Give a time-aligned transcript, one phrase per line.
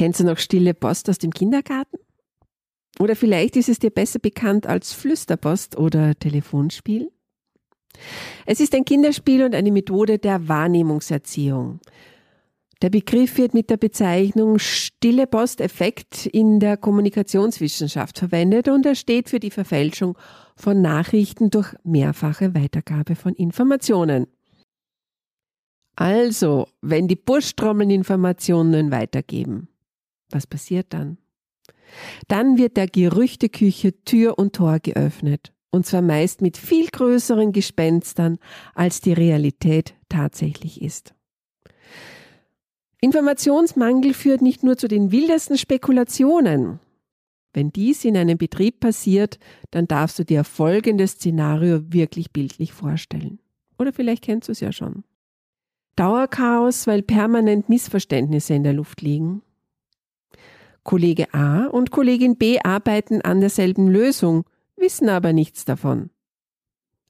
[0.00, 1.98] Kennst du noch stille Post aus dem Kindergarten?
[2.98, 7.12] Oder vielleicht ist es dir besser bekannt als Flüsterpost oder Telefonspiel?
[8.46, 11.80] Es ist ein Kinderspiel und eine Methode der Wahrnehmungserziehung.
[12.80, 19.28] Der Begriff wird mit der Bezeichnung stille Posteffekt in der Kommunikationswissenschaft verwendet und er steht
[19.28, 20.16] für die Verfälschung
[20.56, 24.28] von Nachrichten durch mehrfache Weitergabe von Informationen.
[25.94, 29.68] Also, wenn die Buschtrommeln Informationen weitergeben,
[30.32, 31.18] was passiert dann?
[32.28, 35.52] Dann wird der Gerüchteküche Tür und Tor geöffnet.
[35.70, 38.38] Und zwar meist mit viel größeren Gespenstern,
[38.74, 41.14] als die Realität tatsächlich ist.
[43.00, 46.80] Informationsmangel führt nicht nur zu den wildesten Spekulationen.
[47.52, 49.38] Wenn dies in einem Betrieb passiert,
[49.70, 53.40] dann darfst du dir folgendes Szenario wirklich bildlich vorstellen.
[53.78, 55.04] Oder vielleicht kennst du es ja schon.
[55.96, 59.42] Dauerchaos, weil permanent Missverständnisse in der Luft liegen.
[60.82, 64.44] Kollege A und Kollegin B arbeiten an derselben Lösung,
[64.76, 66.10] wissen aber nichts davon.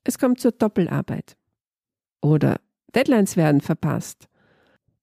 [0.05, 1.37] Es kommt zur Doppelarbeit.
[2.21, 2.61] Oder
[2.95, 4.29] Deadlines werden verpasst.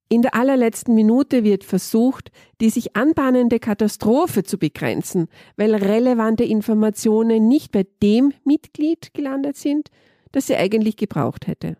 [0.09, 7.47] In der allerletzten Minute wird versucht, die sich anbahnende Katastrophe zu begrenzen, weil relevante Informationen
[7.47, 9.89] nicht bei dem Mitglied gelandet sind,
[10.31, 11.77] das sie eigentlich gebraucht hätte.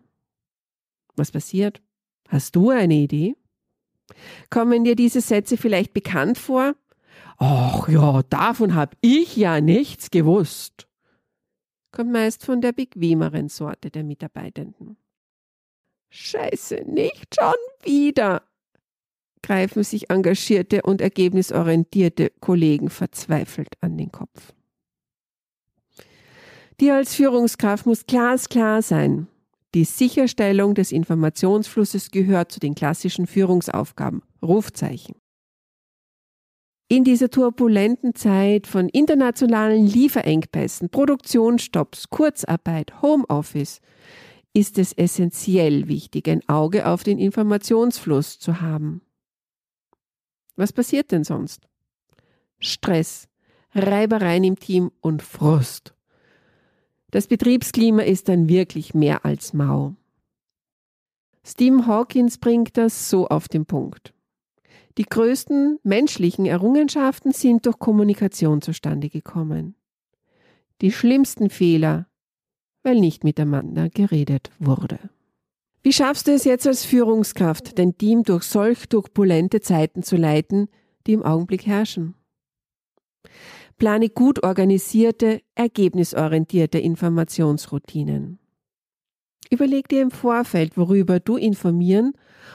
[1.16, 1.80] Was passiert?
[2.28, 3.34] Hast du eine Idee?
[4.50, 6.74] Kommen dir diese Sätze vielleicht bekannt vor?
[7.38, 10.88] Ach ja, davon hab ich ja nichts gewusst.
[11.92, 14.96] Kommt meist von der bequemeren Sorte der Mitarbeitenden.
[16.10, 18.42] Scheiße, nicht schon wieder,
[19.42, 24.52] greifen sich engagierte und ergebnisorientierte Kollegen verzweifelt an den Kopf.
[26.80, 29.26] Dir als Führungskraft muss glasklar sein,
[29.74, 34.22] die Sicherstellung des Informationsflusses gehört zu den klassischen Führungsaufgaben.
[34.42, 35.16] Rufzeichen.
[36.90, 43.80] In dieser turbulenten Zeit von internationalen Lieferengpässen, Produktionsstopps, Kurzarbeit, Homeoffice
[44.54, 49.02] ist es essentiell wichtig, ein Auge auf den Informationsfluss zu haben.
[50.56, 51.68] Was passiert denn sonst?
[52.58, 53.28] Stress,
[53.74, 55.94] Reibereien im Team und Frust.
[57.10, 59.94] Das Betriebsklima ist dann wirklich mehr als mau.
[61.42, 64.12] Stephen Hawkins bringt das so auf den Punkt.
[64.98, 69.74] Die größten menschlichen Errungenschaften sind durch Kommunikation zustande gekommen.
[70.82, 72.08] Die schlimmsten Fehler,
[72.82, 74.98] weil nicht miteinander geredet wurde.
[75.82, 80.68] Wie schaffst du es jetzt als Führungskraft, dein Team durch solch turbulente Zeiten zu leiten,
[81.06, 82.14] die im Augenblick herrschen?
[83.78, 88.40] Plane gut organisierte, ergebnisorientierte Informationsroutinen.
[89.50, 92.12] Überleg dir im Vorfeld, worüber du informieren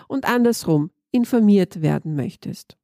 [0.08, 2.78] und andersrum informiert werden möchtest.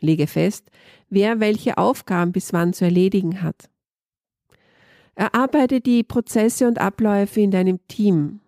[0.00, 0.70] Lege fest,
[1.08, 3.70] wer welche Aufgaben bis wann zu erledigen hat.
[5.14, 8.40] Erarbeite die Prozesse und Abläufe in deinem Team.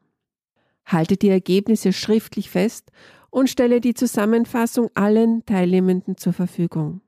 [0.84, 2.90] Halte die Ergebnisse schriftlich fest
[3.30, 7.00] und stelle die Zusammenfassung allen Teilnehmenden zur Verfügung.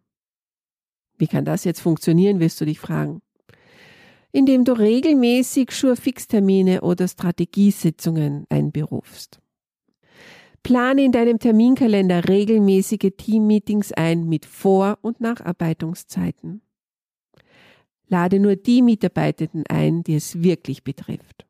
[1.22, 3.22] Wie kann das jetzt funktionieren, wirst du dich fragen.
[4.33, 9.38] Indem du regelmäßig Schurfixtermine oder Strategiesitzungen einberufst.
[10.65, 16.61] Plane in deinem Terminkalender regelmäßige Teammeetings ein mit Vor- und Nacharbeitungszeiten.
[18.09, 21.47] Lade nur die Mitarbeitenden ein, die es wirklich betrifft.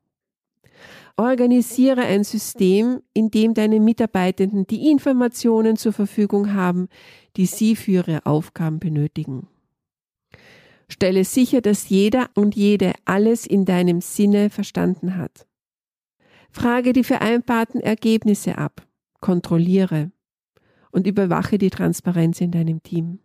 [1.17, 6.89] Organisiere ein System, in dem deine Mitarbeitenden die Informationen zur Verfügung haben,
[7.37, 9.47] die sie für ihre Aufgaben benötigen.
[10.93, 15.47] Stelle sicher, dass jeder und jede alles in deinem Sinne verstanden hat.
[16.51, 18.85] Frage die vereinbarten Ergebnisse ab,
[19.19, 20.11] kontrolliere
[20.91, 23.19] und überwache die Transparenz in deinem Team.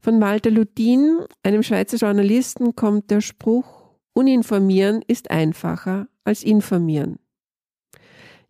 [0.00, 7.18] Von Walter Ludin, einem Schweizer Journalisten, kommt der Spruch, uninformieren ist einfacher als informieren.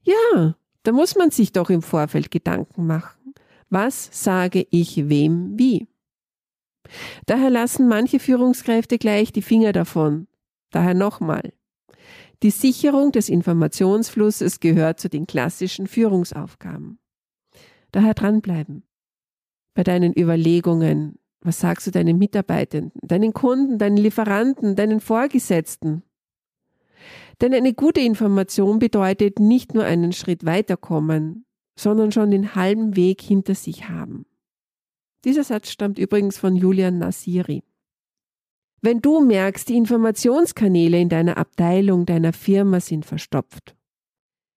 [0.02, 0.54] Ja,
[0.84, 3.34] da muss man sich doch im Vorfeld Gedanken machen.
[3.70, 5.89] Was sage ich wem wie?
[7.26, 10.26] Daher lassen manche Führungskräfte gleich die Finger davon.
[10.70, 11.52] Daher nochmal.
[12.42, 16.98] Die Sicherung des Informationsflusses gehört zu den klassischen Führungsaufgaben.
[17.92, 18.84] Daher dranbleiben.
[19.74, 26.02] Bei deinen Überlegungen, was sagst du deinen Mitarbeitenden, deinen Kunden, deinen Lieferanten, deinen Vorgesetzten?
[27.40, 31.46] Denn eine gute Information bedeutet nicht nur einen Schritt weiterkommen,
[31.78, 34.26] sondern schon den halben Weg hinter sich haben.
[35.24, 37.62] Dieser Satz stammt übrigens von Julian Nasiri.
[38.82, 43.76] Wenn du merkst, die Informationskanäle in deiner Abteilung, deiner Firma sind verstopft.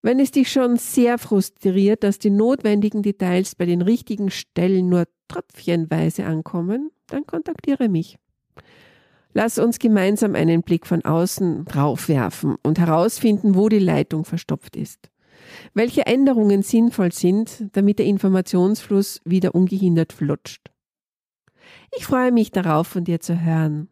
[0.01, 5.07] Wenn es dich schon sehr frustriert, dass die notwendigen Details bei den richtigen Stellen nur
[5.27, 8.18] tröpfchenweise ankommen, dann kontaktiere mich.
[9.33, 14.75] Lass uns gemeinsam einen Blick von außen drauf werfen und herausfinden, wo die Leitung verstopft
[14.75, 15.09] ist.
[15.73, 20.71] Welche Änderungen sinnvoll sind, damit der Informationsfluss wieder ungehindert flutscht.
[21.97, 23.89] Ich freue mich darauf, von dir zu hören.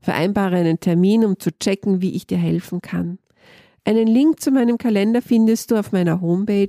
[0.00, 3.18] Vereinbare einen Termin, um zu checken, wie ich dir helfen kann.
[3.84, 6.66] Einen Link zu meinem Kalender findest du auf meiner Homepage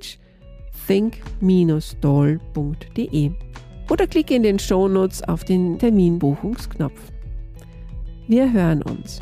[0.86, 2.40] think-doll.de
[3.90, 7.00] oder klicke in den Shownotes auf den Terminbuchungsknopf.
[8.28, 9.18] Wir hören uns.